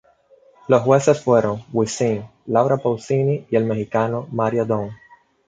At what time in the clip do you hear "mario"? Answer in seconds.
4.31-4.65